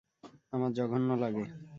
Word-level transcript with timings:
আমার 0.53 0.71
জঘন্য 0.73 1.09
লাগে। 1.15 1.43